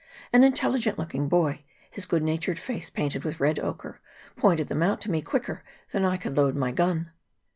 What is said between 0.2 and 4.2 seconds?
An intelligent looking boy, his goodnatured face painted with red ochre,